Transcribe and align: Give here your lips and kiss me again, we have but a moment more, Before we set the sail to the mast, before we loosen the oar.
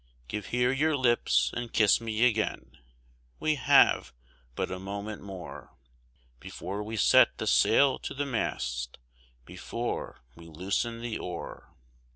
Give 0.27 0.47
here 0.47 0.71
your 0.71 0.97
lips 0.97 1.51
and 1.55 1.71
kiss 1.71 2.01
me 2.01 2.25
again, 2.27 2.79
we 3.39 3.53
have 3.53 4.13
but 4.55 4.71
a 4.71 4.79
moment 4.79 5.21
more, 5.21 5.75
Before 6.39 6.81
we 6.81 6.95
set 6.97 7.37
the 7.37 7.45
sail 7.45 7.99
to 7.99 8.15
the 8.15 8.25
mast, 8.25 8.97
before 9.45 10.23
we 10.35 10.47
loosen 10.47 11.01
the 11.01 11.19
oar. 11.19 11.75